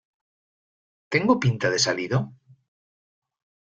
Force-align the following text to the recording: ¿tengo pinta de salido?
¿tengo 1.13 1.39
pinta 1.43 1.67
de 1.69 1.77
salido? 1.85 2.17